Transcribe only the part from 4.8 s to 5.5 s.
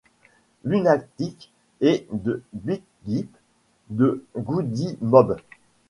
Mob.